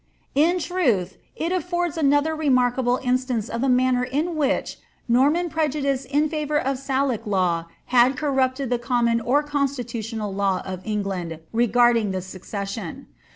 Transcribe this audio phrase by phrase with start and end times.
[0.33, 6.27] In truth, it afibrds another remarkable instance of the manner in which Norman prejudice in
[6.27, 12.09] favour of Salic law had corrupted the com noa or constitutional law of England regarding
[12.09, 13.09] the succession.